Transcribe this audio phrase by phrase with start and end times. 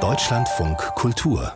[0.00, 1.52] Deutschlandfunk Kultur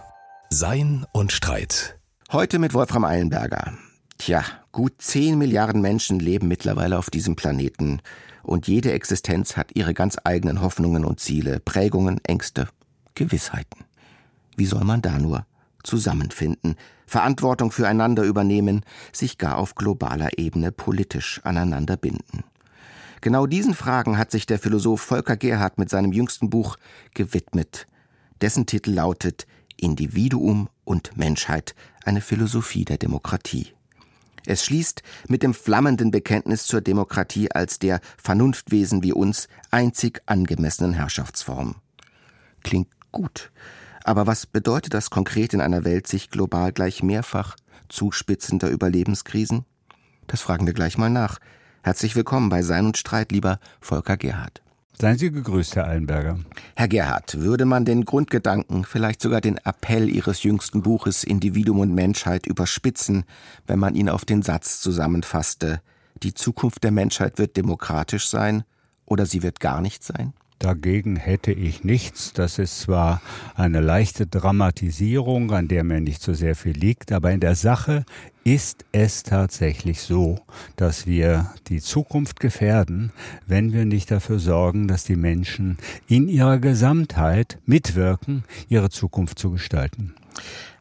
[0.50, 1.98] Sein und Streit.
[2.30, 3.72] Heute mit Wolfram Eilenberger.
[4.18, 8.00] Tja, gut 10 Milliarden Menschen leben mittlerweile auf diesem Planeten
[8.44, 12.68] und jede Existenz hat ihre ganz eigenen Hoffnungen und Ziele, Prägungen, Ängste,
[13.16, 13.84] Gewissheiten.
[14.56, 15.44] Wie soll man da nur
[15.82, 16.76] zusammenfinden,
[17.08, 22.44] Verantwortung füreinander übernehmen, sich gar auf globaler Ebene politisch aneinander binden?
[23.20, 26.76] Genau diesen Fragen hat sich der Philosoph Volker Gerhard mit seinem jüngsten Buch
[27.14, 27.86] gewidmet.
[28.40, 31.74] Dessen Titel lautet Individuum und Menschheit,
[32.04, 33.72] eine Philosophie der Demokratie.
[34.46, 40.94] Es schließt mit dem flammenden Bekenntnis zur Demokratie als der Vernunftwesen wie uns einzig angemessenen
[40.94, 41.76] Herrschaftsform.
[42.62, 43.50] Klingt gut.
[44.04, 47.56] Aber was bedeutet das konkret in einer Welt sich global gleich mehrfach
[47.88, 49.66] zuspitzender Überlebenskrisen?
[50.26, 51.40] Das fragen wir gleich mal nach.
[51.82, 54.62] Herzlich willkommen bei Sein und Streit, lieber Volker Gerhard.
[55.00, 56.40] Seien Sie gegrüßt, Herr Allenberger.
[56.74, 61.94] Herr Gerhard, würde man den Grundgedanken, vielleicht sogar den Appell Ihres jüngsten Buches Individuum und
[61.94, 63.24] Menschheit überspitzen,
[63.68, 65.80] wenn man ihn auf den Satz zusammenfasste,
[66.24, 68.64] die Zukunft der Menschheit wird demokratisch sein
[69.06, 70.32] oder sie wird gar nicht sein?
[70.58, 72.32] Dagegen hätte ich nichts.
[72.32, 73.22] Das ist zwar
[73.54, 78.04] eine leichte Dramatisierung, an der mir nicht so sehr viel liegt, aber in der Sache
[78.54, 80.38] ist es tatsächlich so,
[80.76, 83.12] dass wir die Zukunft gefährden,
[83.46, 89.50] wenn wir nicht dafür sorgen, dass die Menschen in ihrer Gesamtheit mitwirken, ihre Zukunft zu
[89.50, 90.14] gestalten.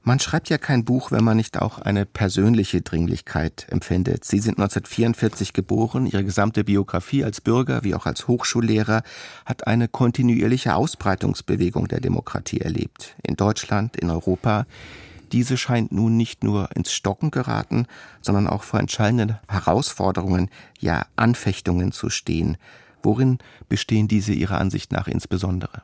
[0.02, 4.23] Man schreibt ja kein Buch, wenn man nicht auch eine persönliche Dringlichkeit empfindet.
[4.23, 9.04] Sie sind 1944 geboren, Ihre gesamte Biografie als Bürger wie auch als Hochschullehrer
[9.45, 13.18] hat eine kontinuierliche Ausbreitungsbewegung der Demokratie erlebt.
[13.23, 14.66] In Deutschland, in Europa.
[15.31, 17.86] Diese scheint nun nicht nur ins Stocken geraten,
[18.22, 22.58] sondern auch vor entscheidenden Herausforderungen, ja Anfechtungen zu stehen.
[23.03, 23.38] Worin
[23.70, 25.81] bestehen diese Ihrer Ansicht nach insbesondere?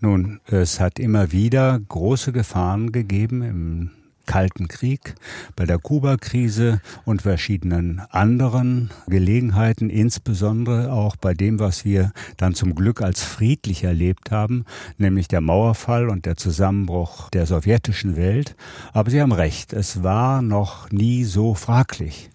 [0.00, 3.90] Nun, es hat immer wieder große Gefahren gegeben im
[4.28, 5.14] Kalten Krieg,
[5.56, 12.74] bei der Kuba-Krise und verschiedenen anderen Gelegenheiten, insbesondere auch bei dem, was wir dann zum
[12.74, 14.66] Glück als friedlich erlebt haben,
[14.98, 18.54] nämlich der Mauerfall und der Zusammenbruch der sowjetischen Welt.
[18.92, 22.30] Aber Sie haben recht, es war noch nie so fraglich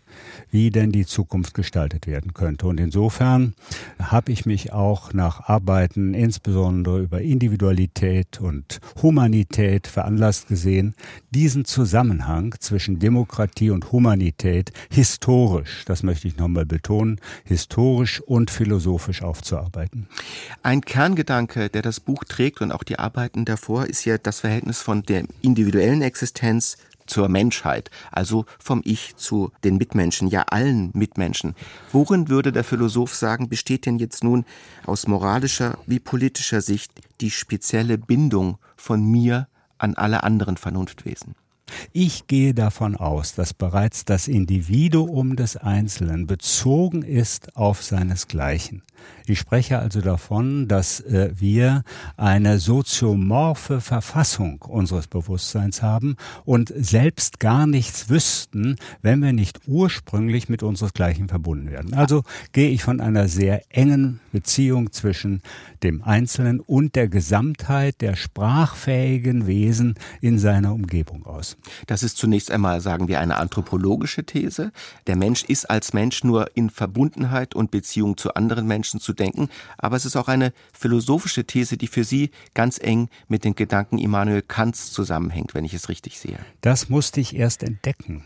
[0.54, 2.68] wie denn die Zukunft gestaltet werden könnte.
[2.68, 3.56] Und insofern
[4.00, 10.94] habe ich mich auch nach Arbeiten insbesondere über Individualität und Humanität veranlasst gesehen,
[11.32, 19.24] diesen Zusammenhang zwischen Demokratie und Humanität historisch, das möchte ich nochmal betonen, historisch und philosophisch
[19.24, 20.08] aufzuarbeiten.
[20.62, 24.82] Ein Kerngedanke, der das Buch trägt und auch die Arbeiten davor, ist ja das Verhältnis
[24.82, 31.56] von der individuellen Existenz zur Menschheit, also vom Ich zu den Mitmenschen, ja allen Mitmenschen.
[31.92, 34.46] Worin würde der Philosoph sagen, besteht denn jetzt nun
[34.86, 36.92] aus moralischer wie politischer Sicht
[37.22, 39.48] die spezielle Bindung von mir
[39.78, 41.36] an alle anderen Vernunftwesen?
[41.92, 48.84] Ich gehe davon aus, dass bereits das Individuum des Einzelnen bezogen ist auf seinesgleichen.
[49.26, 51.84] Ich spreche also davon, dass äh, wir
[52.18, 56.16] eine soziomorphe Verfassung unseres Bewusstseins haben
[56.46, 61.94] und selbst gar nichts wüssten, wenn wir nicht ursprünglich mit unseresgleichen verbunden werden.
[61.94, 65.42] Also gehe ich von einer sehr engen Beziehung zwischen
[65.84, 71.56] dem Einzelnen und der Gesamtheit der sprachfähigen Wesen in seiner Umgebung aus.
[71.88, 74.72] Das ist zunächst einmal, sagen wir, eine anthropologische These.
[75.08, 79.50] Der Mensch ist als Mensch nur in Verbundenheit und Beziehung zu anderen Menschen zu denken,
[79.78, 84.00] aber es ist auch eine philosophische These, die für Sie ganz eng mit den Gedanken
[84.00, 86.40] Immanuel Kants zusammenhängt, wenn ich es richtig sehe.
[86.62, 88.26] Das musste ich erst entdecken.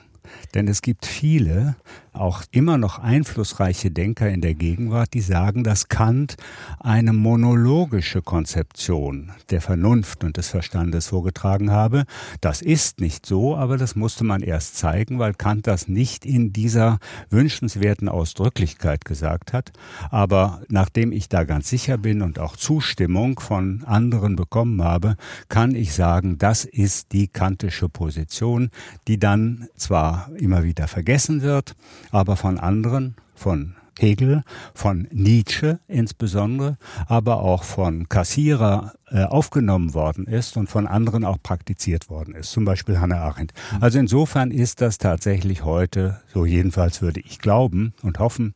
[0.53, 1.75] Denn es gibt viele,
[2.17, 6.35] auch immer noch einflussreiche Denker in der Gegenwart, die sagen, dass Kant
[6.79, 12.05] eine monologische Konzeption der Vernunft und des Verstandes vorgetragen habe.
[12.41, 16.53] Das ist nicht so, aber das musste man erst zeigen, weil Kant das nicht in
[16.53, 19.72] dieser wünschenswerten Ausdrücklichkeit gesagt hat.
[20.09, 25.16] Aber nachdem ich da ganz sicher bin und auch Zustimmung von anderen bekommen habe,
[25.49, 28.70] kann ich sagen, das ist die kantische Position,
[29.08, 31.75] die dann zwar immer wieder vergessen wird,
[32.12, 34.44] aber von anderen, von Hegel,
[34.74, 36.78] von Nietzsche insbesondere,
[37.08, 42.52] aber auch von Kassierer äh, aufgenommen worden ist und von anderen auch praktiziert worden ist,
[42.52, 43.54] zum Beispiel Hannah Arendt.
[43.80, 48.54] Also insofern ist das tatsächlich heute, so jedenfalls würde ich glauben und hoffen,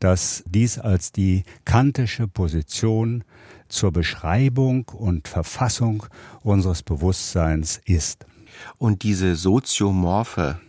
[0.00, 3.24] dass dies als die kantische Position
[3.68, 6.04] zur Beschreibung und Verfassung
[6.42, 8.26] unseres Bewusstseins ist.
[8.78, 10.60] Und diese soziomorphe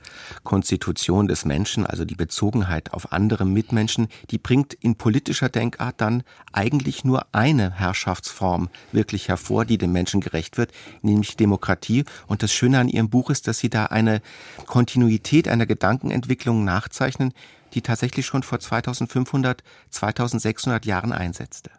[0.44, 6.24] Konstitution des Menschen, also die Bezogenheit auf andere Mitmenschen, die bringt in politischer Denkart dann
[6.52, 10.72] eigentlich nur eine Herrschaftsform wirklich hervor, die dem Menschen gerecht wird,
[11.02, 12.06] nämlich Demokratie.
[12.28, 14.22] Und das Schöne an Ihrem Buch ist, dass Sie da eine
[14.66, 17.34] Kontinuität einer Gedankenentwicklung nachzeichnen,
[17.74, 21.72] die tatsächlich schon vor 2500, 2600 Jahren einsetzte.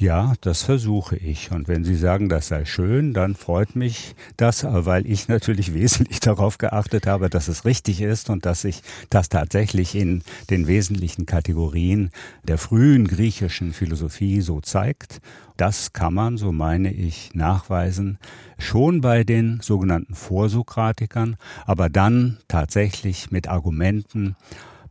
[0.00, 1.50] Ja, das versuche ich.
[1.50, 6.20] Und wenn Sie sagen, das sei schön, dann freut mich das, weil ich natürlich wesentlich
[6.20, 11.26] darauf geachtet habe, dass es richtig ist und dass sich das tatsächlich in den wesentlichen
[11.26, 12.12] Kategorien
[12.44, 15.20] der frühen griechischen Philosophie so zeigt.
[15.58, 18.18] Das kann man, so meine ich, nachweisen,
[18.56, 21.36] schon bei den sogenannten Vorsokratikern,
[21.66, 24.34] aber dann tatsächlich mit Argumenten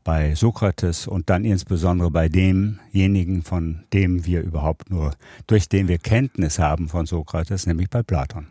[0.10, 5.12] bei Sokrates und dann insbesondere bei demjenigen, von dem wir überhaupt nur,
[5.46, 8.48] durch den wir Kenntnis haben von Sokrates, nämlich bei Platon.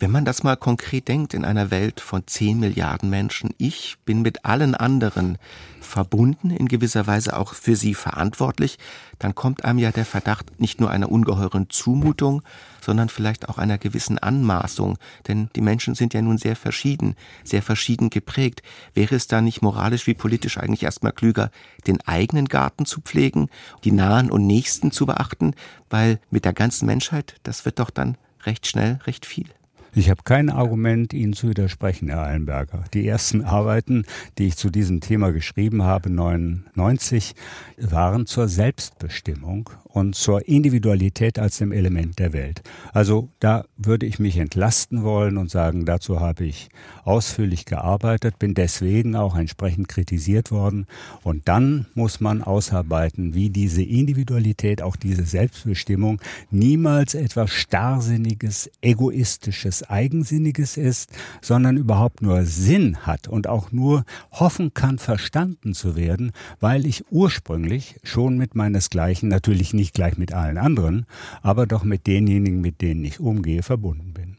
[0.00, 4.22] Wenn man das mal konkret denkt, in einer Welt von 10 Milliarden Menschen, ich bin
[4.22, 5.38] mit allen anderen
[5.80, 8.76] verbunden, in gewisser Weise auch für sie verantwortlich,
[9.20, 12.42] dann kommt einem ja der Verdacht nicht nur einer ungeheuren Zumutung,
[12.84, 17.62] sondern vielleicht auch einer gewissen Anmaßung, denn die Menschen sind ja nun sehr verschieden, sehr
[17.62, 18.62] verschieden geprägt.
[18.92, 21.50] Wäre es da nicht moralisch wie politisch eigentlich erstmal klüger,
[21.86, 23.48] den eigenen Garten zu pflegen,
[23.84, 25.54] die Nahen und Nächsten zu beachten,
[25.90, 29.48] weil mit der ganzen Menschheit, das wird doch dann recht schnell recht viel.
[29.96, 32.82] Ich habe kein Argument, Ihnen zu widersprechen, Herr Eilenberger.
[32.94, 34.04] Die ersten Arbeiten,
[34.38, 37.36] die ich zu diesem Thema geschrieben habe, 99,
[37.78, 42.62] waren zur Selbstbestimmung und zur Individualität als dem Element der Welt.
[42.92, 46.70] Also da würde ich mich entlasten wollen und sagen, dazu habe ich
[47.04, 50.88] ausführlich gearbeitet, bin deswegen auch entsprechend kritisiert worden.
[51.22, 56.20] Und dann muss man ausarbeiten, wie diese Individualität, auch diese Selbstbestimmung
[56.50, 61.10] niemals etwas Starrsinniges, Egoistisches, Eigensinniges ist,
[61.40, 67.04] sondern überhaupt nur Sinn hat und auch nur hoffen kann, verstanden zu werden, weil ich
[67.10, 71.06] ursprünglich schon mit meinesgleichen natürlich nicht gleich mit allen anderen,
[71.42, 74.33] aber doch mit denjenigen, mit denen ich umgehe, verbunden bin.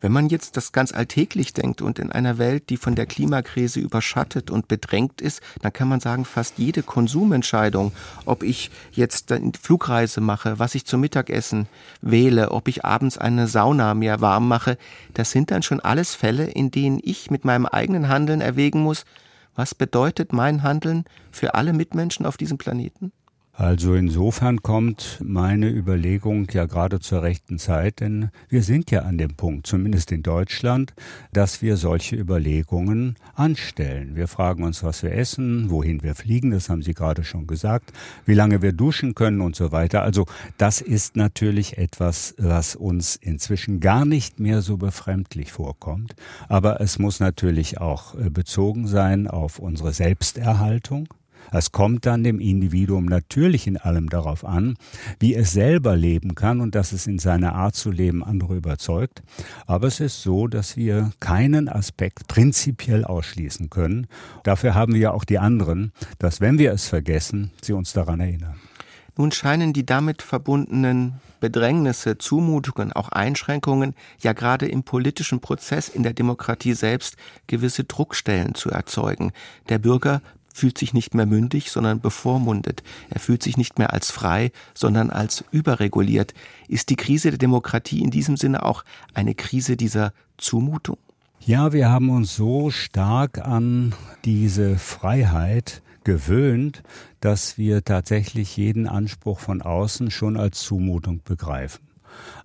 [0.00, 3.80] Wenn man jetzt das ganz alltäglich denkt und in einer Welt, die von der Klimakrise
[3.80, 7.92] überschattet und bedrängt ist, dann kann man sagen, fast jede Konsumentscheidung,
[8.24, 11.66] ob ich jetzt eine Flugreise mache, was ich zum Mittagessen
[12.00, 14.78] wähle, ob ich abends eine Sauna mir warm mache,
[15.14, 19.04] das sind dann schon alles Fälle, in denen ich mit meinem eigenen Handeln erwägen muss,
[19.54, 23.12] was bedeutet mein Handeln für alle Mitmenschen auf diesem Planeten?
[23.54, 29.18] Also insofern kommt meine Überlegung ja gerade zur rechten Zeit, denn wir sind ja an
[29.18, 30.94] dem Punkt, zumindest in Deutschland,
[31.34, 34.16] dass wir solche Überlegungen anstellen.
[34.16, 37.92] Wir fragen uns, was wir essen, wohin wir fliegen, das haben Sie gerade schon gesagt,
[38.24, 40.02] wie lange wir duschen können und so weiter.
[40.02, 40.24] Also
[40.56, 46.14] das ist natürlich etwas, was uns inzwischen gar nicht mehr so befremdlich vorkommt.
[46.48, 51.08] Aber es muss natürlich auch äh, bezogen sein auf unsere Selbsterhaltung
[51.52, 54.76] es kommt dann dem Individuum natürlich in allem darauf an,
[55.20, 59.22] wie es selber leben kann und dass es in seiner Art zu leben andere überzeugt.
[59.66, 64.06] Aber es ist so, dass wir keinen Aspekt prinzipiell ausschließen können.
[64.44, 68.20] Dafür haben wir ja auch die anderen, dass wenn wir es vergessen, sie uns daran
[68.20, 68.56] erinnern.
[69.16, 76.02] Nun scheinen die damit verbundenen Bedrängnisse, Zumutungen, auch Einschränkungen ja gerade im politischen Prozess in
[76.02, 77.16] der Demokratie selbst
[77.46, 79.32] gewisse Druckstellen zu erzeugen.
[79.68, 80.22] Der Bürger
[80.52, 82.82] fühlt sich nicht mehr mündig, sondern bevormundet.
[83.10, 86.34] Er fühlt sich nicht mehr als frei, sondern als überreguliert.
[86.68, 90.98] Ist die Krise der Demokratie in diesem Sinne auch eine Krise dieser Zumutung?
[91.40, 93.94] Ja, wir haben uns so stark an
[94.24, 96.82] diese Freiheit gewöhnt,
[97.20, 101.82] dass wir tatsächlich jeden Anspruch von außen schon als Zumutung begreifen.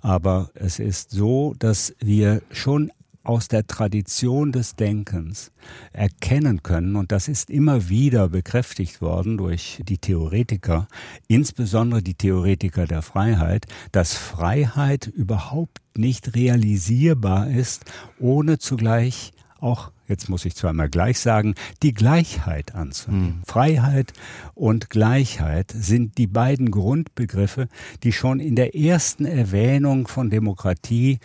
[0.01, 2.91] Aber es ist so, dass wir schon
[3.27, 5.51] aus der Tradition des Denkens
[5.91, 10.87] erkennen können, und das ist immer wieder bekräftigt worden durch die Theoretiker,
[11.27, 17.85] insbesondere die Theoretiker der Freiheit, dass Freiheit überhaupt nicht realisierbar ist,
[18.19, 23.39] ohne zugleich auch jetzt muss ich zweimal gleich sagen, die Gleichheit anzunehmen.
[23.39, 23.43] Mhm.
[23.45, 24.13] Freiheit
[24.55, 27.67] und Gleichheit sind die beiden Grundbegriffe,
[28.03, 31.19] die schon in der ersten Erwähnung von Demokratie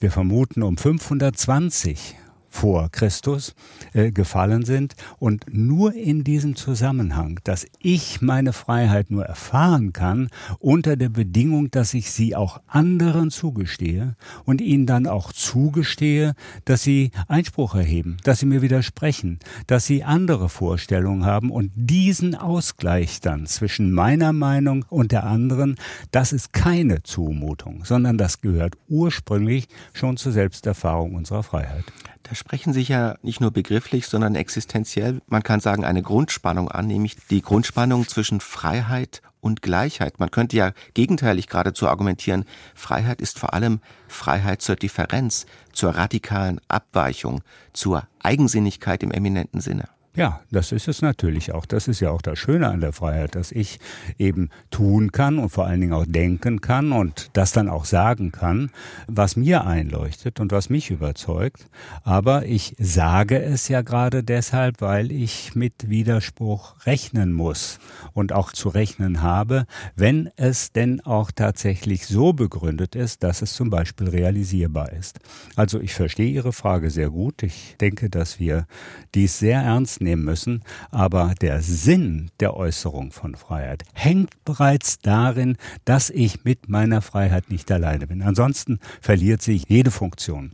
[0.00, 2.16] wir vermuten um 520
[2.56, 3.54] vor Christus
[3.92, 4.96] äh, gefallen sind.
[5.18, 11.70] Und nur in diesem Zusammenhang, dass ich meine Freiheit nur erfahren kann, unter der Bedingung,
[11.70, 16.34] dass ich sie auch anderen zugestehe und ihnen dann auch zugestehe,
[16.64, 22.34] dass sie Einspruch erheben, dass sie mir widersprechen, dass sie andere Vorstellungen haben und diesen
[22.34, 25.76] Ausgleich dann zwischen meiner Meinung und der anderen,
[26.10, 31.84] das ist keine Zumutung, sondern das gehört ursprünglich schon zur Selbsterfahrung unserer Freiheit.
[32.28, 36.86] Da sprechen sich ja nicht nur begrifflich, sondern existenziell, man kann sagen, eine Grundspannung an,
[36.86, 40.20] nämlich die Grundspannung zwischen Freiheit und Gleichheit.
[40.20, 46.60] Man könnte ja gegenteilig geradezu argumentieren, Freiheit ist vor allem Freiheit zur Differenz, zur radikalen
[46.68, 49.88] Abweichung, zur Eigensinnigkeit im eminenten Sinne.
[50.16, 51.66] Ja, das ist es natürlich auch.
[51.66, 53.78] Das ist ja auch das Schöne an der Freiheit, dass ich
[54.16, 58.32] eben tun kann und vor allen Dingen auch denken kann und das dann auch sagen
[58.32, 58.70] kann,
[59.06, 61.68] was mir einleuchtet und was mich überzeugt.
[62.02, 67.78] Aber ich sage es ja gerade deshalb, weil ich mit Widerspruch rechnen muss
[68.14, 73.52] und auch zu rechnen habe, wenn es denn auch tatsächlich so begründet ist, dass es
[73.52, 75.18] zum Beispiel realisierbar ist.
[75.56, 77.42] Also ich verstehe Ihre Frage sehr gut.
[77.42, 78.66] Ich denke, dass wir
[79.14, 85.56] dies sehr ernst nehmen müssen, aber der Sinn der Äußerung von Freiheit hängt bereits darin,
[85.84, 88.22] dass ich mit meiner Freiheit nicht alleine bin.
[88.22, 90.52] Ansonsten verliert sich jede Funktion.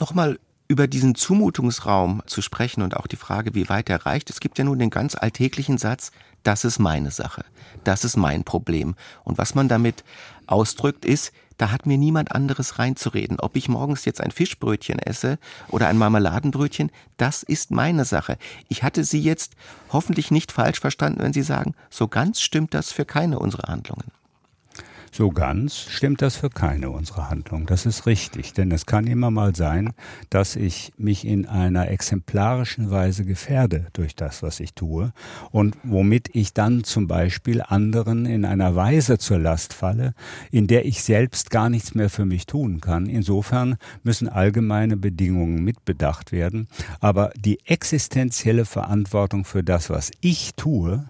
[0.00, 4.30] Nochmal über diesen Zumutungsraum zu sprechen und auch die Frage, wie weit er reicht.
[4.30, 6.12] Es gibt ja nun den ganz alltäglichen Satz,
[6.44, 7.44] das ist meine Sache,
[7.82, 8.94] das ist mein Problem.
[9.24, 10.04] Und was man damit
[10.46, 13.38] ausdrückt, ist, da hat mir niemand anderes reinzureden.
[13.38, 15.38] Ob ich morgens jetzt ein Fischbrötchen esse
[15.68, 18.38] oder ein Marmeladenbrötchen, das ist meine Sache.
[18.68, 19.52] Ich hatte Sie jetzt
[19.92, 24.10] hoffentlich nicht falsch verstanden, wenn Sie sagen, so ganz stimmt das für keine unserer Handlungen.
[25.12, 27.66] So ganz stimmt das für keine unserer Handlungen.
[27.66, 29.92] Das ist richtig, denn es kann immer mal sein,
[30.30, 35.12] dass ich mich in einer exemplarischen Weise gefährde durch das, was ich tue
[35.50, 40.14] und womit ich dann zum Beispiel anderen in einer Weise zur Last falle,
[40.52, 43.06] in der ich selbst gar nichts mehr für mich tun kann.
[43.06, 46.68] Insofern müssen allgemeine Bedingungen mitbedacht werden,
[47.00, 51.08] aber die existenzielle Verantwortung für das, was ich tue,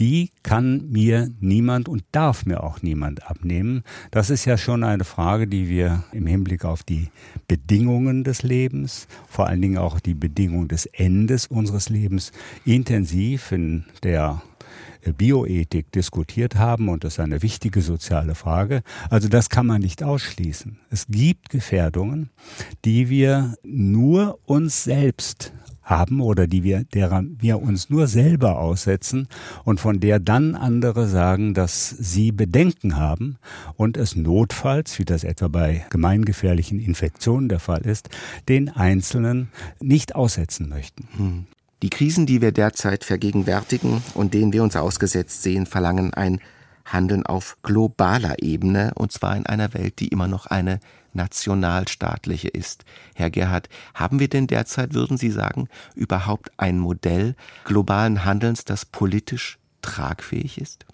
[0.00, 3.84] die kann mir niemand und darf mir auch niemand abnehmen.
[4.10, 7.10] Das ist ja schon eine Frage, die wir im Hinblick auf die
[7.48, 12.32] Bedingungen des Lebens, vor allen Dingen auch die Bedingungen des Endes unseres Lebens
[12.64, 14.42] intensiv in der
[15.10, 18.82] Bioethik diskutiert haben und das ist eine wichtige soziale Frage.
[19.10, 20.78] Also das kann man nicht ausschließen.
[20.90, 22.30] Es gibt Gefährdungen,
[22.84, 25.52] die wir nur uns selbst
[25.92, 29.28] haben oder die wir, derer wir uns nur selber aussetzen
[29.64, 33.36] und von der dann andere sagen, dass sie Bedenken haben
[33.76, 38.08] und es notfalls, wie das etwa bei gemeingefährlichen Infektionen der Fall ist,
[38.48, 39.48] den Einzelnen
[39.80, 41.08] nicht aussetzen möchten.
[41.16, 41.46] Hm.
[41.82, 46.40] Die Krisen, die wir derzeit vergegenwärtigen und denen wir uns ausgesetzt sehen, verlangen ein
[46.84, 50.80] Handeln auf globaler Ebene, und zwar in einer Welt, die immer noch eine
[51.14, 52.84] nationalstaatliche ist.
[53.14, 58.84] Herr Gerhard, haben wir denn derzeit, würden Sie sagen, überhaupt ein Modell globalen Handelns, das
[58.84, 60.86] politisch tragfähig ist?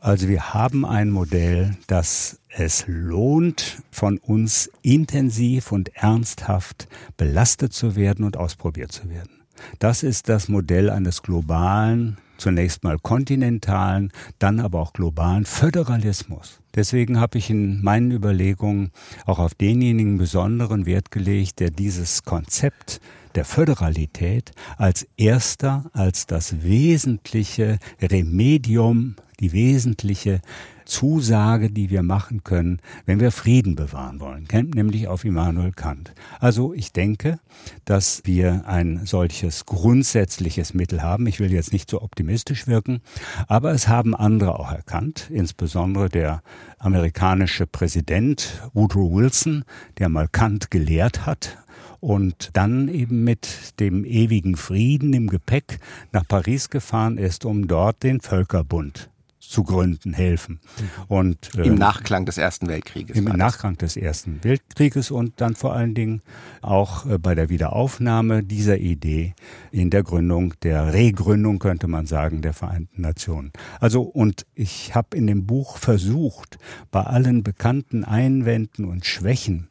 [0.00, 7.96] Also wir haben ein Modell, das es lohnt, von uns intensiv und ernsthaft belastet zu
[7.96, 9.43] werden und ausprobiert zu werden.
[9.78, 16.60] Das ist das Modell eines globalen zunächst mal kontinentalen, dann aber auch globalen Föderalismus.
[16.74, 18.90] Deswegen habe ich in meinen Überlegungen
[19.26, 23.00] auch auf denjenigen besonderen Wert gelegt, der dieses Konzept
[23.34, 30.40] der Föderalität als erster, als das wesentliche Remedium, die wesentliche
[30.84, 36.12] Zusage, die wir machen können, wenn wir Frieden bewahren wollen, nämlich auf Immanuel Kant.
[36.40, 37.38] Also ich denke,
[37.84, 41.26] dass wir ein solches grundsätzliches Mittel haben.
[41.26, 43.00] Ich will jetzt nicht so optimistisch wirken,
[43.48, 46.42] aber es haben andere auch erkannt, insbesondere der
[46.78, 49.64] amerikanische Präsident Woodrow Wilson,
[49.98, 51.58] der mal Kant gelehrt hat
[52.00, 55.80] und dann eben mit dem ewigen Frieden im Gepäck
[56.12, 59.08] nach Paris gefahren ist, um dort den Völkerbund
[59.48, 60.60] zu gründen helfen.
[61.08, 63.16] Und, äh, Im Nachklang des Ersten Weltkrieges.
[63.16, 66.22] Im Nachklang des Ersten Weltkrieges und dann vor allen Dingen
[66.62, 69.34] auch äh, bei der Wiederaufnahme dieser Idee
[69.70, 73.52] in der Gründung, der Regründung könnte man sagen, der Vereinten Nationen.
[73.80, 76.58] Also und ich habe in dem Buch versucht,
[76.90, 79.68] bei allen bekannten Einwänden und Schwächen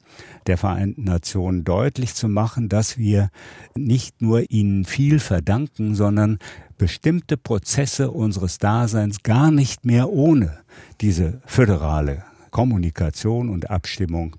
[0.48, 3.30] der Vereinten Nationen deutlich zu machen, dass wir
[3.76, 6.40] nicht nur ihnen viel verdanken, sondern
[6.78, 10.58] bestimmte Prozesse unseres Daseins gar nicht mehr ohne
[11.02, 14.36] diese föderale Kommunikation und Abstimmung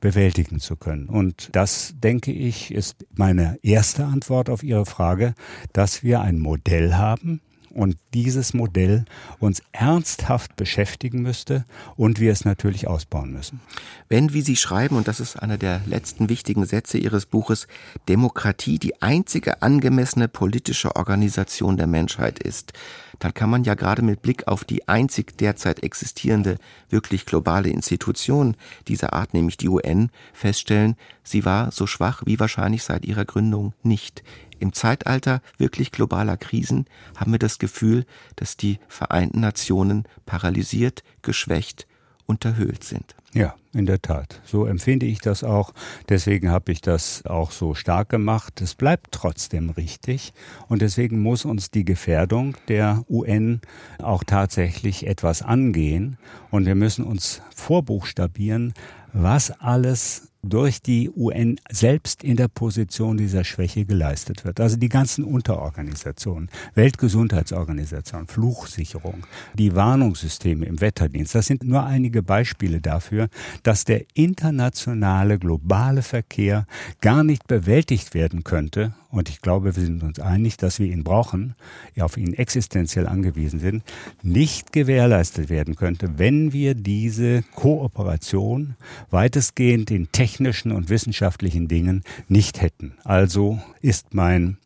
[0.00, 1.08] bewältigen zu können.
[1.08, 5.34] Und das, denke ich, ist meine erste Antwort auf Ihre Frage,
[5.72, 7.42] dass wir ein Modell haben,
[7.74, 9.04] und dieses Modell
[9.38, 11.64] uns ernsthaft beschäftigen müsste
[11.96, 13.60] und wir es natürlich ausbauen müssen.
[14.08, 17.66] Wenn, wie Sie schreiben, und das ist einer der letzten wichtigen Sätze Ihres Buches,
[18.08, 22.72] Demokratie die einzige angemessene politische Organisation der Menschheit ist,
[23.20, 26.56] dann kann man ja gerade mit Blick auf die einzig derzeit existierende
[26.88, 28.56] wirklich globale Institution
[28.88, 33.74] dieser Art, nämlich die UN, feststellen, sie war so schwach wie wahrscheinlich seit ihrer Gründung
[33.82, 34.24] nicht.
[34.58, 36.86] Im Zeitalter wirklich globaler Krisen
[37.16, 38.04] haben wir das Gefühl,
[38.36, 41.86] dass die Vereinten Nationen paralysiert, geschwächt,
[42.26, 43.14] unterhöhlt sind.
[43.32, 44.40] Ja, in der Tat.
[44.44, 45.72] So empfinde ich das auch.
[46.08, 48.60] Deswegen habe ich das auch so stark gemacht.
[48.60, 50.32] Es bleibt trotzdem richtig.
[50.66, 53.60] Und deswegen muss uns die Gefährdung der UN
[54.02, 56.18] auch tatsächlich etwas angehen.
[56.50, 58.74] Und wir müssen uns vorbuchstabieren,
[59.12, 64.60] was alles durch die UN selbst in der Position dieser Schwäche geleistet wird.
[64.60, 72.80] Also die ganzen Unterorganisationen, Weltgesundheitsorganisation, Fluchsicherung, die Warnungssysteme im Wetterdienst, das sind nur einige Beispiele
[72.80, 73.28] dafür,
[73.62, 76.66] dass der internationale globale Verkehr
[77.00, 78.94] gar nicht bewältigt werden könnte.
[79.10, 81.56] Und ich glaube, wir sind uns einig, dass wir ihn brauchen,
[81.98, 83.82] auf ihn existenziell angewiesen sind,
[84.22, 88.76] nicht gewährleistet werden könnte, wenn wir diese Kooperation
[89.10, 92.92] weitestgehend in technischen und wissenschaftlichen Dingen nicht hätten.
[93.04, 94.58] Also ist mein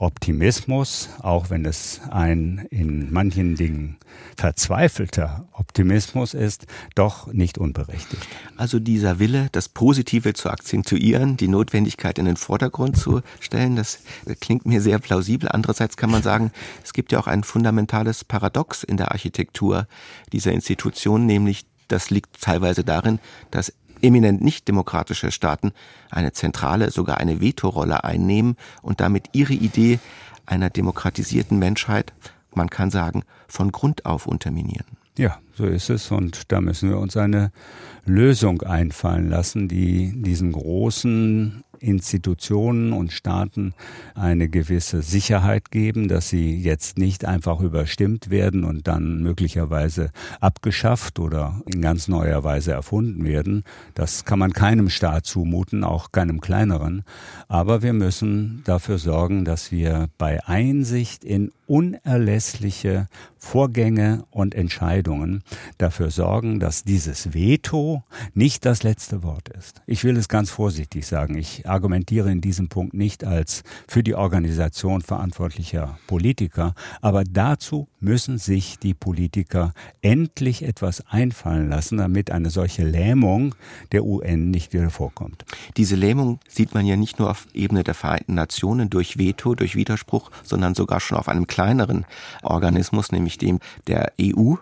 [0.00, 3.98] Optimismus, auch wenn es ein in manchen Dingen
[4.34, 8.26] verzweifelter Optimismus ist, doch nicht unberechtigt.
[8.56, 13.98] Also dieser Wille, das Positive zu akzentuieren, die Notwendigkeit in den Vordergrund zu stellen, das
[14.40, 15.50] klingt mir sehr plausibel.
[15.50, 16.50] Andererseits kann man sagen,
[16.82, 19.86] es gibt ja auch ein fundamentales Paradox in der Architektur
[20.32, 23.18] dieser Institution, nämlich das liegt teilweise darin,
[23.50, 25.72] dass eminent nicht demokratische Staaten
[26.10, 29.98] eine zentrale, sogar eine Vetorolle einnehmen und damit ihre Idee
[30.46, 32.12] einer demokratisierten Menschheit,
[32.54, 34.86] man kann sagen, von Grund auf unterminieren.
[35.16, 36.10] Ja, so ist es.
[36.10, 37.52] Und da müssen wir uns eine
[38.04, 43.74] Lösung einfallen lassen, die diesen großen Institutionen und Staaten
[44.14, 50.10] eine gewisse Sicherheit geben, dass sie jetzt nicht einfach überstimmt werden und dann möglicherweise
[50.40, 53.64] abgeschafft oder in ganz neuer Weise erfunden werden.
[53.94, 57.04] Das kann man keinem Staat zumuten, auch keinem kleineren.
[57.48, 63.06] Aber wir müssen dafür sorgen, dass wir bei Einsicht in unerlässliche
[63.38, 65.44] Vorgänge und Entscheidungen
[65.78, 68.02] dafür sorgen, dass dieses Veto
[68.34, 69.80] nicht das letzte Wort ist.
[69.86, 71.38] Ich will es ganz vorsichtig sagen.
[71.38, 78.38] Ich argumentiere in diesem Punkt nicht als für die Organisation verantwortlicher Politiker, aber dazu müssen
[78.38, 83.54] sich die Politiker endlich etwas einfallen lassen, damit eine solche Lähmung
[83.92, 85.44] der UN nicht wieder vorkommt.
[85.76, 89.76] Diese Lähmung sieht man ja nicht nur auf Ebene der Vereinten Nationen durch Veto, durch
[89.76, 92.06] Widerspruch, sondern sogar schon auf einem kleineren
[92.42, 94.54] Organismus, nämlich dem der EU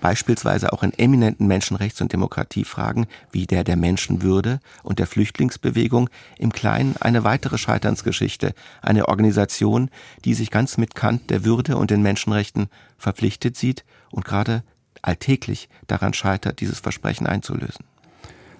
[0.00, 6.52] beispielsweise auch in eminenten Menschenrechts- und Demokratiefragen wie der der Menschenwürde und der Flüchtlingsbewegung im
[6.52, 9.90] Kleinen eine weitere Scheiternsgeschichte, eine Organisation,
[10.24, 14.62] die sich ganz mit Kant der Würde und den Menschenrechten verpflichtet sieht und gerade
[15.02, 17.84] alltäglich daran scheitert, dieses Versprechen einzulösen.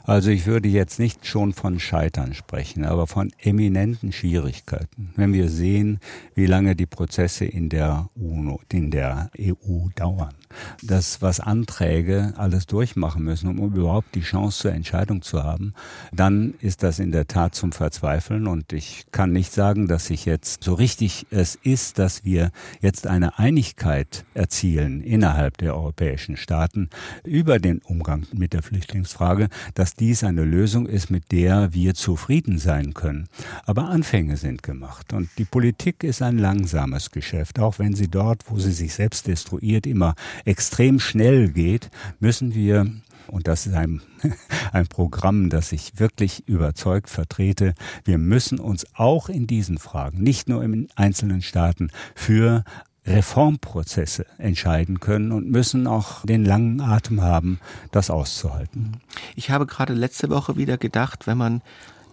[0.07, 5.11] Also ich würde jetzt nicht schon von Scheitern sprechen, aber von eminenten Schwierigkeiten.
[5.17, 5.99] Wenn wir sehen,
[6.37, 10.35] wie lange die Prozesse in der UNO, in der EU dauern,
[10.81, 15.75] dass was Anträge alles durchmachen müssen, um überhaupt die Chance zur Entscheidung zu haben,
[16.13, 20.25] dann ist das in der Tat zum Verzweifeln und ich kann nicht sagen, dass sich
[20.25, 26.91] jetzt so richtig es ist, dass wir jetzt eine Einigkeit erzielen innerhalb der europäischen Staaten
[27.25, 32.59] über den Umgang mit der Flüchtlingsfrage, dass dies eine Lösung ist, mit der wir zufrieden
[32.59, 33.29] sein können.
[33.65, 35.13] Aber Anfänge sind gemacht.
[35.13, 37.59] Und die Politik ist ein langsames Geschäft.
[37.59, 42.87] Auch wenn sie dort, wo sie sich selbst destruiert, immer extrem schnell geht, müssen wir
[43.29, 44.01] und das ist ein,
[44.73, 47.75] ein Programm, das ich wirklich überzeugt vertrete.
[48.05, 52.65] Wir müssen uns auch in diesen Fragen, nicht nur in einzelnen Staaten, für
[53.07, 57.61] Reformprozesse entscheiden können und müssen auch den langen Atem haben,
[57.93, 58.97] das auszuhalten.
[59.37, 61.63] Ich habe gerade letzte Woche wieder gedacht, wenn man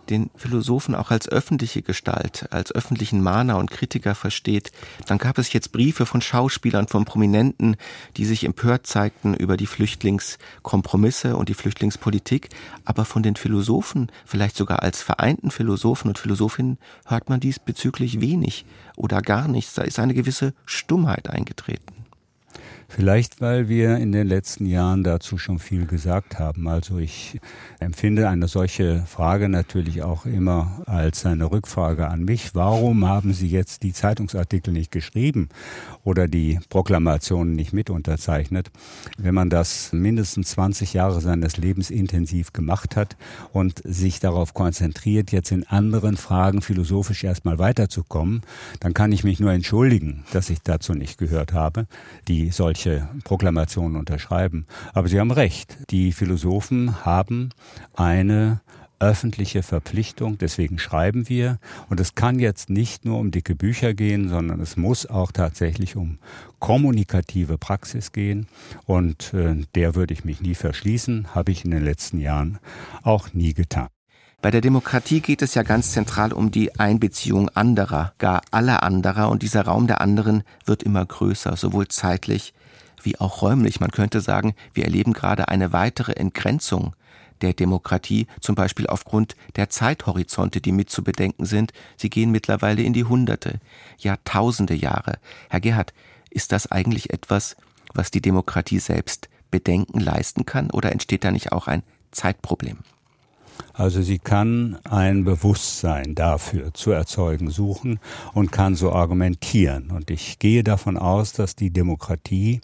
[0.10, 4.72] den Philosophen auch als öffentliche Gestalt, als öffentlichen Mahner und Kritiker versteht,
[5.08, 7.78] dann gab es jetzt Briefe von Schauspielern, von Prominenten,
[8.18, 12.50] die sich empört zeigten über die Flüchtlingskompromisse und die Flüchtlingspolitik,
[12.86, 18.66] aber von den Philosophen, vielleicht sogar als vereinten Philosophen und Philosophinnen, hört man diesbezüglich wenig
[18.96, 19.74] oder gar nichts.
[19.74, 22.03] Da ist eine gewisse Stummheit eingetreten.
[22.96, 26.68] Vielleicht, weil wir in den letzten Jahren dazu schon viel gesagt haben.
[26.68, 27.40] Also ich
[27.80, 32.54] empfinde eine solche Frage natürlich auch immer als eine Rückfrage an mich.
[32.54, 35.50] Warum haben Sie jetzt die Zeitungsartikel nicht geschrieben
[36.04, 38.70] oder die Proklamationen nicht mit unterzeichnet?
[39.18, 43.18] Wenn man das mindestens 20 Jahre seines Lebens intensiv gemacht hat
[43.54, 48.42] und sich darauf konzentriert, jetzt in anderen Fragen philosophisch erstmal weiterzukommen,
[48.82, 51.88] dann kann ich mich nur entschuldigen, dass ich dazu nicht gehört habe,
[52.28, 54.66] die solche solche Proklamationen unterschreiben.
[54.94, 57.50] Aber Sie haben recht, die Philosophen haben
[57.96, 58.62] eine
[59.00, 61.60] öffentliche Verpflichtung, deswegen schreiben wir.
[61.90, 65.96] Und es kann jetzt nicht nur um dicke Bücher gehen, sondern es muss auch tatsächlich
[65.98, 66.20] um
[66.60, 68.48] kommunikative Praxis gehen.
[68.86, 72.60] Und äh, der würde ich mich nie verschließen, habe ich in den letzten Jahren
[73.02, 73.88] auch nie getan.
[74.42, 79.30] Bei der Demokratie geht es ja ganz zentral um die Einbeziehung anderer, gar aller anderer,
[79.30, 82.54] und dieser Raum der anderen wird immer größer, sowohl zeitlich
[83.04, 83.80] wie auch räumlich.
[83.80, 86.96] Man könnte sagen, wir erleben gerade eine weitere Entgrenzung
[87.42, 91.74] der Demokratie, zum Beispiel aufgrund der Zeithorizonte, die mit zu bedenken sind.
[91.98, 93.60] Sie gehen mittlerweile in die Hunderte,
[93.98, 95.20] Jahrtausende Jahre.
[95.50, 95.94] Herr Gerhard,
[96.30, 97.56] ist das eigentlich etwas,
[97.94, 102.80] was die Demokratie selbst Bedenken leisten kann, oder entsteht da nicht auch ein Zeitproblem?
[103.74, 108.00] Also sie kann ein Bewusstsein dafür zu erzeugen suchen
[108.34, 109.90] und kann so argumentieren.
[109.90, 112.62] Und ich gehe davon aus, dass die Demokratie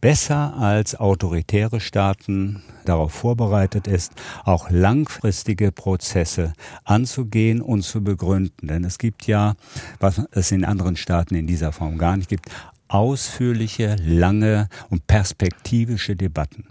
[0.00, 4.12] besser als autoritäre Staaten darauf vorbereitet ist,
[4.44, 8.66] auch langfristige Prozesse anzugehen und zu begründen.
[8.66, 9.54] Denn es gibt ja,
[9.98, 12.46] was es in anderen Staaten in dieser Form gar nicht gibt,
[12.88, 16.69] ausführliche, lange und perspektivische Debatten.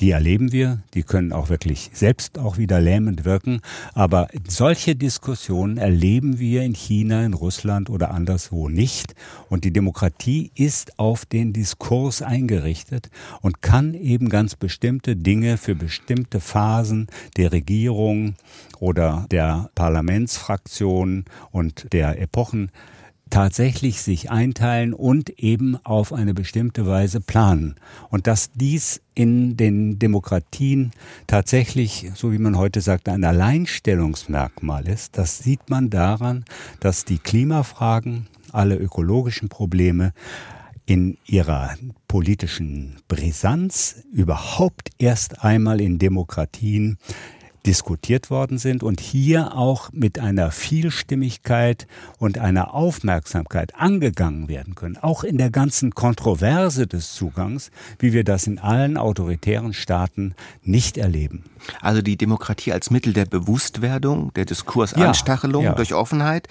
[0.00, 3.60] Die erleben wir, die können auch wirklich selbst auch wieder lähmend wirken.
[3.94, 9.16] Aber solche Diskussionen erleben wir in China, in Russland oder anderswo nicht.
[9.48, 15.74] Und die Demokratie ist auf den Diskurs eingerichtet und kann eben ganz bestimmte Dinge für
[15.74, 18.36] bestimmte Phasen der Regierung
[18.78, 22.70] oder der Parlamentsfraktionen und der Epochen
[23.30, 27.76] tatsächlich sich einteilen und eben auf eine bestimmte Weise planen.
[28.10, 30.92] Und dass dies in den Demokratien
[31.26, 36.44] tatsächlich, so wie man heute sagt, ein Alleinstellungsmerkmal ist, das sieht man daran,
[36.80, 40.12] dass die Klimafragen, alle ökologischen Probleme
[40.86, 41.74] in ihrer
[42.08, 46.96] politischen Brisanz überhaupt erst einmal in Demokratien
[47.66, 51.86] diskutiert worden sind und hier auch mit einer Vielstimmigkeit
[52.18, 58.24] und einer Aufmerksamkeit angegangen werden können, auch in der ganzen Kontroverse des Zugangs, wie wir
[58.24, 61.44] das in allen autoritären Staaten nicht erleben.
[61.80, 65.76] Also die Demokratie als Mittel der Bewusstwerdung, der Diskursanstachelung ja, ja.
[65.76, 66.48] durch Offenheit.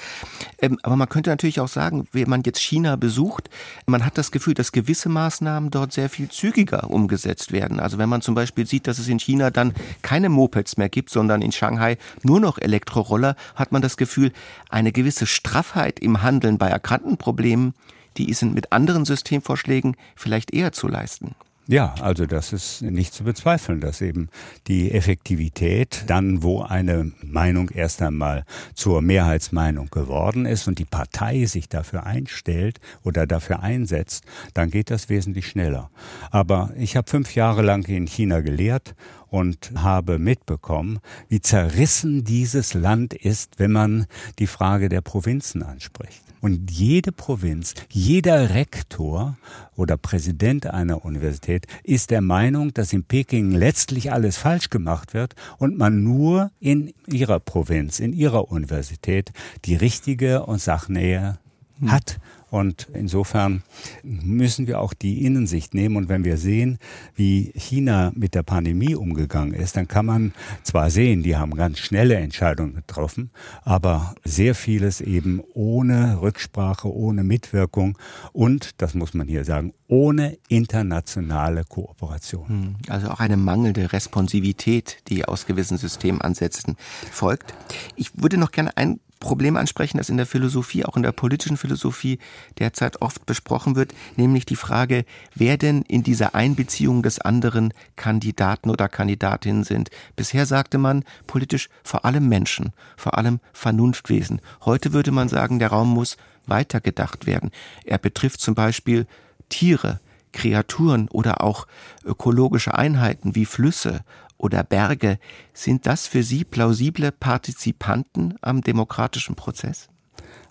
[0.60, 3.50] Ähm, aber man könnte natürlich auch sagen, wenn man jetzt China besucht,
[3.86, 7.80] man hat das Gefühl, dass gewisse Maßnahmen dort sehr viel zügiger umgesetzt werden.
[7.80, 10.97] Also wenn man zum Beispiel sieht, dass es in China dann keine Mopeds mehr gibt,
[10.98, 14.32] gibt, sondern in Shanghai nur noch Elektroroller, hat man das Gefühl,
[14.70, 17.76] eine gewisse Straffheit im Handeln bei erkannten Problemen,
[18.18, 21.36] die ist mit anderen Systemvorschlägen vielleicht eher zu leisten.
[21.70, 24.30] Ja, also das ist nicht zu bezweifeln, dass eben
[24.68, 31.46] die Effektivität dann, wo eine Meinung erst einmal zur Mehrheitsmeinung geworden ist und die Partei
[31.46, 35.90] sich dafür einstellt oder dafür einsetzt, dann geht das wesentlich schneller.
[36.32, 38.96] Aber ich habe fünf Jahre lang in China gelehrt
[39.28, 44.06] und habe mitbekommen, wie zerrissen dieses Land ist, wenn man
[44.40, 46.27] die Frage der Provinzen anspricht.
[46.48, 49.36] Und jede Provinz, jeder Rektor
[49.76, 55.36] oder Präsident einer Universität ist der Meinung, dass in Peking letztlich alles falsch gemacht wird
[55.58, 59.34] und man nur in ihrer Provinz, in ihrer Universität
[59.66, 61.38] die richtige und Sachnähe
[61.86, 62.18] hat.
[62.58, 63.62] Und insofern
[64.04, 65.96] müssen wir auch die Innensicht nehmen.
[65.96, 66.80] Und wenn wir sehen,
[67.16, 71.78] wie China mit der Pandemie umgegangen ist, dann kann man zwar sehen, die haben ganz
[71.78, 73.30] schnelle Entscheidungen getroffen,
[73.64, 77.98] aber sehr vieles eben ohne Rücksprache, ohne Mitwirkung
[78.34, 82.48] und, das muss man hier sagen, ohne internationale Kooperation.
[82.48, 86.76] Hm, also auch eine mangelnde Responsivität, die aus gewissen Systemansätzen
[87.12, 87.54] folgt.
[87.96, 91.58] Ich würde noch gerne ein Problem ansprechen, das in der Philosophie, auch in der politischen
[91.58, 92.20] Philosophie
[92.60, 98.70] derzeit oft besprochen wird, nämlich die Frage, wer denn in dieser Einbeziehung des anderen Kandidaten
[98.70, 99.90] oder Kandidatinnen sind.
[100.16, 104.42] Bisher sagte man politisch vor allem Menschen, vor allem Vernunftwesen.
[104.66, 107.52] Heute würde man sagen, der Raum muss weitergedacht werden.
[107.86, 109.06] Er betrifft zum Beispiel
[109.50, 110.00] Tiere,
[110.34, 111.68] Kreaturen oder auch
[112.06, 114.02] ökologische Einheiten wie Flüsse
[114.38, 115.20] oder Berge,
[115.54, 119.88] sind das für Sie plausible Partizipanten am demokratischen Prozess?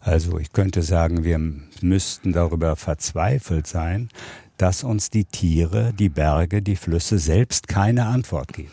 [0.00, 1.40] Also ich könnte sagen, wir
[1.80, 4.08] müssten darüber verzweifelt sein,
[4.56, 8.70] dass uns die Tiere, die Berge, die Flüsse selbst keine Antwort geben.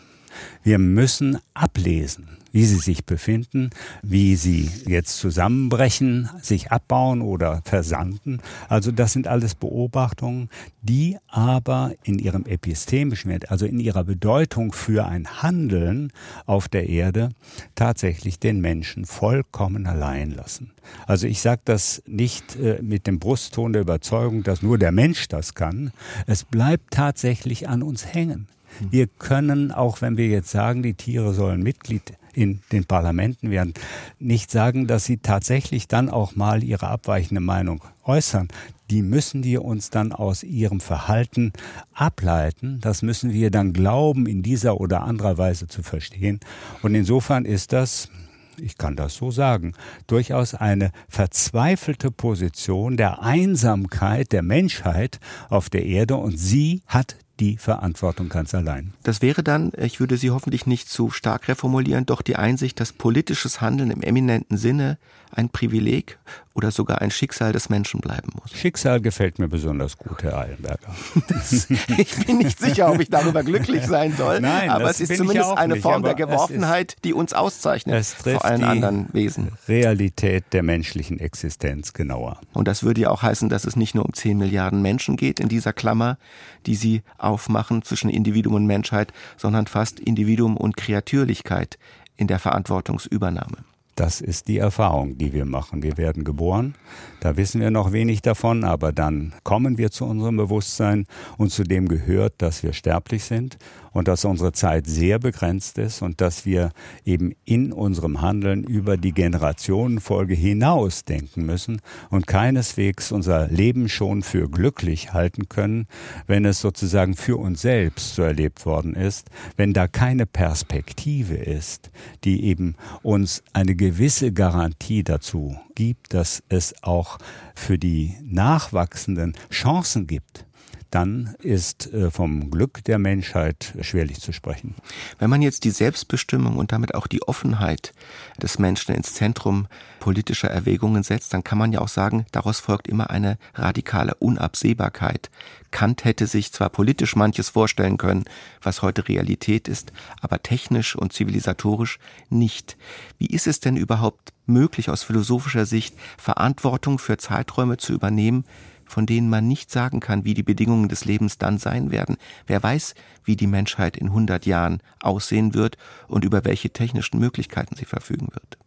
[0.62, 3.70] Wir müssen ablesen, wie sie sich befinden,
[4.02, 8.40] wie sie jetzt zusammenbrechen, sich abbauen oder versanden.
[8.68, 10.48] Also das sind alles Beobachtungen,
[10.80, 16.12] die aber in ihrem epistemischen Wert, also in ihrer Bedeutung für ein Handeln
[16.46, 17.30] auf der Erde,
[17.74, 20.70] tatsächlich den Menschen vollkommen allein lassen.
[21.08, 25.26] Also ich sage das nicht äh, mit dem Brustton der Überzeugung, dass nur der Mensch
[25.26, 25.90] das kann.
[26.26, 28.46] Es bleibt tatsächlich an uns hängen.
[28.90, 33.74] Wir können, auch wenn wir jetzt sagen, die Tiere sollen Mitglied in den Parlamenten werden,
[34.18, 38.48] nicht sagen, dass sie tatsächlich dann auch mal ihre abweichende Meinung äußern.
[38.90, 41.52] Die müssen wir uns dann aus ihrem Verhalten
[41.92, 42.80] ableiten.
[42.80, 46.40] Das müssen wir dann glauben, in dieser oder anderer Weise zu verstehen.
[46.82, 48.10] Und insofern ist das,
[48.58, 49.72] ich kann das so sagen,
[50.06, 57.56] durchaus eine verzweifelte Position der Einsamkeit der Menschheit auf der Erde und sie hat die
[57.56, 58.92] Verantwortung ganz allein.
[59.02, 62.92] Das wäre dann, ich würde Sie hoffentlich nicht zu stark reformulieren, doch die Einsicht, dass
[62.92, 64.98] politisches Handeln im eminenten Sinne
[65.32, 66.18] ein Privileg
[66.54, 68.52] oder sogar ein Schicksal des Menschen bleiben muss.
[68.52, 70.94] Schicksal gefällt mir besonders gut, Herr Eilenberger.
[71.28, 71.68] Das,
[71.98, 75.50] ich bin nicht sicher, ob ich darüber glücklich sein soll, Nein, aber es ist zumindest
[75.56, 79.50] eine nicht, Form der Geworfenheit, die uns auszeichnet es trifft vor allen anderen Wesen.
[79.66, 82.40] Realität der menschlichen Existenz genauer.
[82.52, 85.40] Und das würde ja auch heißen, dass es nicht nur um 10 Milliarden Menschen geht
[85.40, 86.18] in dieser Klammer,
[86.66, 91.78] die Sie aufmachen zwischen Individuum und Menschheit, sondern fast Individuum und Kreatürlichkeit
[92.16, 93.58] in der Verantwortungsübernahme.
[93.96, 95.84] Das ist die Erfahrung, die wir machen.
[95.84, 96.74] Wir werden geboren,
[97.20, 101.06] da wissen wir noch wenig davon, aber dann kommen wir zu unserem Bewusstsein
[101.38, 103.56] und zu dem gehört, dass wir sterblich sind
[103.94, 106.72] und dass unsere Zeit sehr begrenzt ist und dass wir
[107.06, 111.80] eben in unserem Handeln über die Generationenfolge hinaus denken müssen
[112.10, 115.86] und keineswegs unser Leben schon für glücklich halten können,
[116.26, 121.90] wenn es sozusagen für uns selbst so erlebt worden ist, wenn da keine Perspektive ist,
[122.24, 127.18] die eben uns eine gewisse Garantie dazu gibt, dass es auch
[127.54, 130.46] für die Nachwachsenden Chancen gibt
[130.90, 134.74] dann ist äh, vom Glück der Menschheit schwerlich zu sprechen.
[135.18, 137.92] Wenn man jetzt die Selbstbestimmung und damit auch die Offenheit
[138.40, 139.66] des Menschen ins Zentrum
[140.00, 145.30] politischer Erwägungen setzt, dann kann man ja auch sagen, daraus folgt immer eine radikale Unabsehbarkeit.
[145.70, 148.24] Kant hätte sich zwar politisch manches vorstellen können,
[148.62, 152.76] was heute Realität ist, aber technisch und zivilisatorisch nicht.
[153.18, 158.44] Wie ist es denn überhaupt möglich, aus philosophischer Sicht Verantwortung für Zeiträume zu übernehmen,
[158.86, 162.16] von denen man nicht sagen kann, wie die Bedingungen des Lebens dann sein werden.
[162.46, 162.94] Wer weiß,
[163.24, 165.76] wie die Menschheit in 100 Jahren aussehen wird
[166.08, 168.58] und über welche technischen Möglichkeiten sie verfügen wird.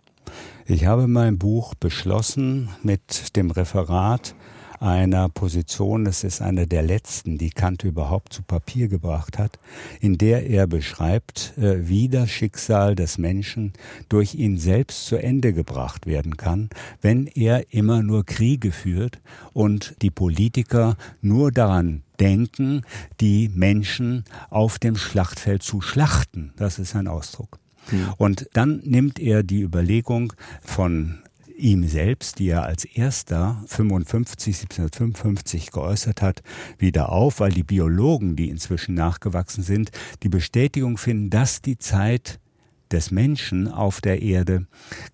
[0.65, 4.35] Ich habe mein Buch beschlossen mit dem Referat
[4.79, 9.59] einer Position, es ist eine der letzten, die Kant überhaupt zu Papier gebracht hat,
[9.99, 13.73] in der er beschreibt, äh, wie das Schicksal des Menschen
[14.09, 16.69] durch ihn selbst zu Ende gebracht werden kann,
[17.01, 19.19] wenn er immer nur Kriege führt
[19.53, 22.81] und die Politiker nur daran denken,
[23.21, 26.53] die Menschen auf dem Schlachtfeld zu schlachten.
[26.57, 27.59] Das ist ein Ausdruck.
[28.17, 31.19] Und dann nimmt er die Überlegung von
[31.57, 36.43] ihm selbst, die er als erster 55, 1755 geäußert hat,
[36.77, 39.91] wieder auf, weil die Biologen, die inzwischen nachgewachsen sind,
[40.23, 42.39] die Bestätigung finden, dass die Zeit
[42.91, 44.65] des Menschen auf der Erde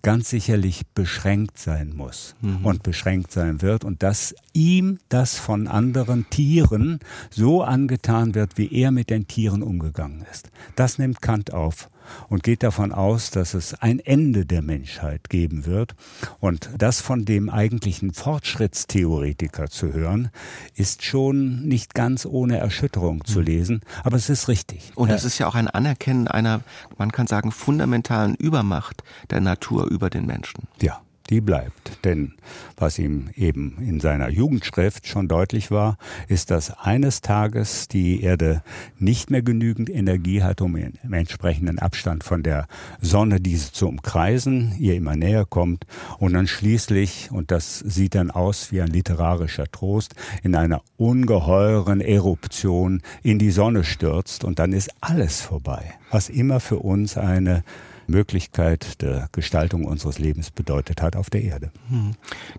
[0.02, 2.64] ganz sicherlich beschränkt sein muss mhm.
[2.64, 8.72] und beschränkt sein wird und dass ihm das von anderen Tieren so angetan wird, wie
[8.72, 10.50] er mit den Tieren umgegangen ist.
[10.76, 11.88] Das nimmt Kant auf
[12.28, 15.94] und geht davon aus, dass es ein Ende der Menschheit geben wird.
[16.40, 20.30] Und das von dem eigentlichen Fortschrittstheoretiker zu hören,
[20.74, 23.44] ist schon nicht ganz ohne Erschütterung zu hm.
[23.44, 24.92] lesen, aber es ist richtig.
[24.94, 26.62] Und es ist ja auch ein Anerkennen einer,
[26.98, 30.68] man kann sagen, fundamentalen Übermacht der Natur über den Menschen.
[30.80, 32.04] Ja die bleibt.
[32.04, 32.34] Denn
[32.76, 35.96] was ihm eben in seiner Jugendschrift schon deutlich war,
[36.28, 38.62] ist, dass eines Tages die Erde
[38.98, 42.66] nicht mehr genügend Energie hat, um im entsprechenden Abstand von der
[43.00, 45.86] Sonne diese zu umkreisen, ihr immer näher kommt
[46.18, 52.00] und dann schließlich, und das sieht dann aus wie ein literarischer Trost, in einer ungeheuren
[52.00, 57.64] Eruption in die Sonne stürzt und dann ist alles vorbei, was immer für uns eine
[58.06, 61.70] Möglichkeit der Gestaltung unseres Lebens bedeutet hat auf der Erde.
[61.88, 62.14] Hm.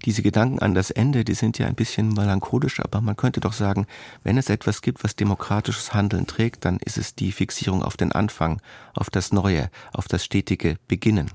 [0.05, 3.53] Diese Gedanken an das Ende, die sind ja ein bisschen melancholisch, aber man könnte doch
[3.53, 3.87] sagen,
[4.23, 8.11] wenn es etwas gibt, was demokratisches Handeln trägt, dann ist es die Fixierung auf den
[8.11, 8.61] Anfang,
[8.93, 11.29] auf das Neue, auf das stetige Beginnen.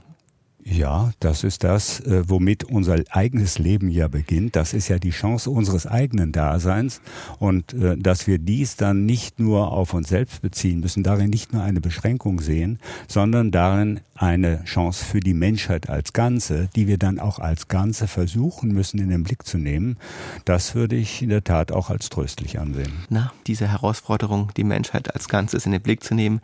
[0.71, 4.55] Ja, das ist das, äh, womit unser eigenes Leben ja beginnt.
[4.55, 7.01] Das ist ja die Chance unseres eigenen Daseins
[7.41, 11.53] und äh, dass wir dies dann nicht nur auf uns selbst beziehen müssen, darin nicht
[11.53, 12.79] nur eine Beschränkung sehen,
[13.09, 18.07] sondern darin eine Chance für die Menschheit als Ganze, die wir dann auch als Ganze
[18.07, 19.97] versuchen müssen in den Blick zu nehmen.
[20.45, 22.93] Das würde ich in der Tat auch als tröstlich ansehen.
[23.09, 26.41] Na, diese Herausforderung, die Menschheit als Ganzes in den Blick zu nehmen,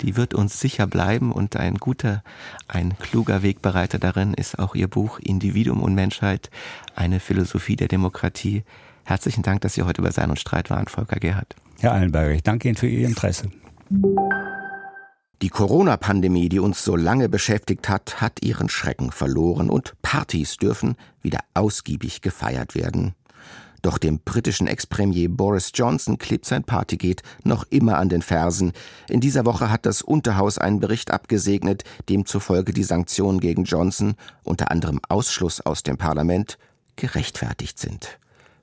[0.00, 2.22] die wird uns sicher bleiben und ein guter,
[2.66, 6.50] ein kluger Weg Wegbereiter darin ist auch Ihr Buch Individuum und Menschheit,
[6.94, 8.62] eine Philosophie der Demokratie.
[9.04, 11.56] Herzlichen Dank, dass Sie heute bei Sein und Streit waren, Volker Gerhardt.
[11.80, 13.50] Herr Allenberger, ich danke Ihnen für Ihr Interesse.
[15.42, 20.96] Die Corona-Pandemie, die uns so lange beschäftigt hat, hat ihren Schrecken verloren und Partys dürfen
[21.22, 23.14] wieder ausgiebig gefeiert werden.
[23.80, 28.72] Doch dem britischen Ex-Premier Boris Johnson klebt sein Partygate noch immer an den Fersen.
[29.08, 34.70] In dieser Woche hat das Unterhaus einen Bericht abgesegnet, demzufolge die Sanktionen gegen Johnson, unter
[34.70, 36.58] anderem Ausschluss aus dem Parlament,
[36.96, 38.18] gerechtfertigt sind.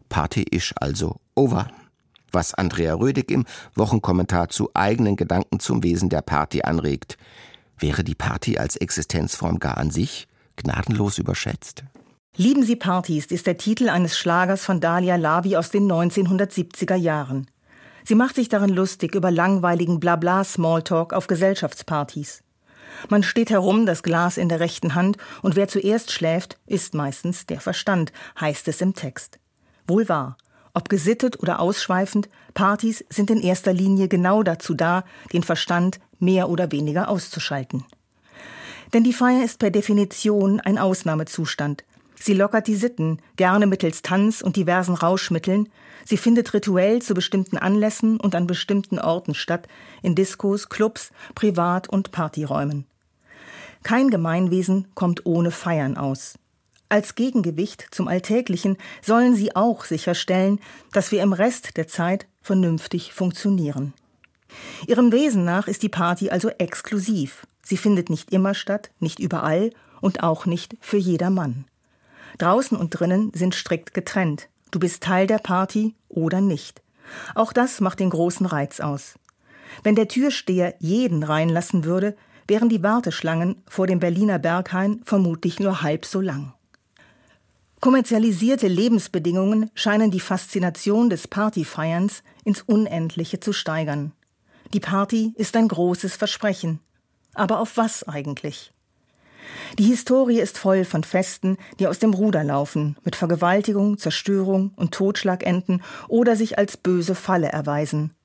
[0.09, 1.67] Party ist also over.
[2.37, 7.17] Was Andrea Rödig im Wochenkommentar zu eigenen Gedanken zum Wesen der Party anregt.
[7.79, 11.83] Wäre die Party als Existenzform gar an sich gnadenlos überschätzt?
[12.35, 17.47] Lieben Sie Partys ist der Titel eines Schlagers von Dalia Lavi aus den 1970er Jahren.
[18.03, 22.43] Sie macht sich darin lustig über langweiligen Blabla-Smalltalk auf Gesellschaftspartys.
[23.09, 27.47] Man steht herum, das Glas in der rechten Hand, und wer zuerst schläft, ist meistens
[27.47, 29.39] der Verstand, heißt es im Text.
[29.87, 30.37] Wohl wahr.
[30.77, 36.49] Ob gesittet oder ausschweifend, Partys sind in erster Linie genau dazu da, den Verstand mehr
[36.49, 37.83] oder weniger auszuschalten.
[38.93, 41.83] Denn die Feier ist per Definition ein Ausnahmezustand,
[42.19, 45.69] Sie lockert die Sitten, gerne mittels Tanz und diversen Rauschmitteln.
[46.05, 49.67] Sie findet rituell zu bestimmten Anlässen und an bestimmten Orten statt,
[50.03, 52.85] in Diskos, Clubs, Privat- und Partyräumen.
[53.83, 56.37] Kein Gemeinwesen kommt ohne Feiern aus.
[56.89, 60.59] Als Gegengewicht zum Alltäglichen sollen sie auch sicherstellen,
[60.93, 63.93] dass wir im Rest der Zeit vernünftig funktionieren.
[64.87, 67.45] Ihrem Wesen nach ist die Party also exklusiv.
[67.61, 71.65] Sie findet nicht immer statt, nicht überall und auch nicht für jedermann.
[72.37, 74.47] Draußen und drinnen sind strikt getrennt.
[74.71, 76.81] Du bist Teil der Party oder nicht.
[77.35, 79.15] Auch das macht den großen Reiz aus.
[79.83, 82.15] Wenn der Türsteher jeden reinlassen würde,
[82.47, 86.53] wären die Warteschlangen vor dem Berliner Berghain vermutlich nur halb so lang.
[87.79, 94.13] Kommerzialisierte Lebensbedingungen scheinen die Faszination des Partyfeierns ins Unendliche zu steigern.
[94.73, 96.79] Die Party ist ein großes Versprechen.
[97.35, 98.73] Aber auf was eigentlich?
[99.77, 104.93] Die Historie ist voll von Festen, die aus dem Ruder laufen, mit Vergewaltigung, Zerstörung und
[104.93, 108.16] Totschlag enden oder sich als böse Falle erweisen.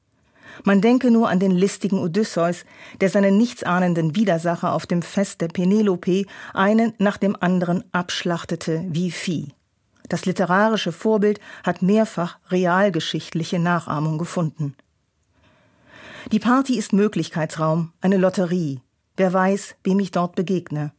[0.64, 2.64] Man denke nur an den listigen Odysseus,
[3.00, 9.10] der seinen nichtsahnenden Widersacher auf dem Fest der Penelope einen nach dem anderen abschlachtete wie
[9.10, 9.48] Vieh.
[10.08, 14.74] Das literarische Vorbild hat mehrfach realgeschichtliche Nachahmung gefunden.
[16.30, 18.80] Die Party ist Möglichkeitsraum, eine Lotterie.
[19.16, 20.92] Wer weiß, wem ich dort begegne.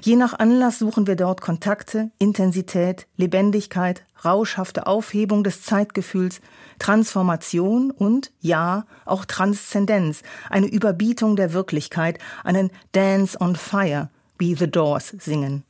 [0.00, 6.40] Je nach Anlass suchen wir dort Kontakte, Intensität, Lebendigkeit, rauschhafte Aufhebung des Zeitgefühls,
[6.78, 14.70] Transformation und, ja, auch Transzendenz, eine Überbietung der Wirklichkeit, einen Dance on Fire, wie The
[14.70, 15.64] Doors singen.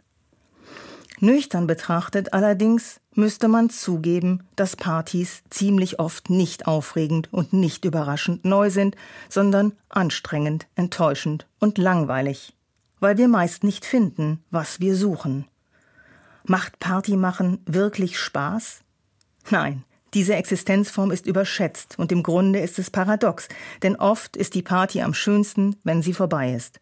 [1.20, 8.44] Nüchtern betrachtet allerdings müsste man zugeben, dass Partys ziemlich oft nicht aufregend und nicht überraschend
[8.44, 8.96] neu sind,
[9.28, 12.54] sondern anstrengend, enttäuschend und langweilig
[13.02, 15.44] weil wir meist nicht finden, was wir suchen.
[16.44, 18.82] Macht Party machen wirklich Spaß?
[19.50, 19.82] Nein,
[20.14, 23.48] diese Existenzform ist überschätzt und im Grunde ist es paradox,
[23.82, 26.78] denn oft ist die Party am schönsten, wenn sie vorbei ist.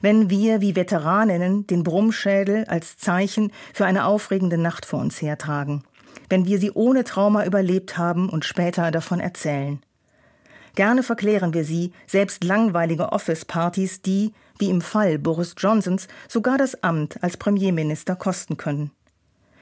[0.00, 5.82] Wenn wir wie Veteraninnen den Brummschädel als Zeichen für eine aufregende Nacht vor uns hertragen,
[6.28, 9.82] wenn wir sie ohne Trauma überlebt haben und später davon erzählen.
[10.76, 16.84] Gerne verklären wir sie, selbst langweilige Office-Partys, die, wie im Fall Boris Johnsons, sogar das
[16.84, 18.92] Amt als Premierminister kosten können.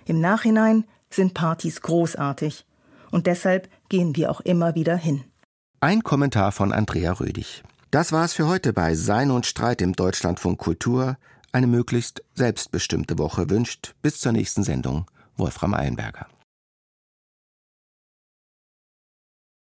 [0.04, 2.66] Im Nachhinein sind Partys großartig
[3.10, 5.24] und deshalb gehen wir auch immer wieder hin.
[5.80, 7.62] Ein Kommentar von Andrea Rödig.
[7.90, 11.16] Das war's für heute bei Sein und Streit im Deutschlandfunk Kultur.
[11.50, 16.26] Eine möglichst selbstbestimmte Woche wünscht bis zur nächsten Sendung Wolfram Eilenberger.